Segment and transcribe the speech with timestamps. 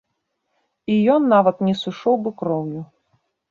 [0.93, 2.81] І ён нават не сышоў бы кроўю.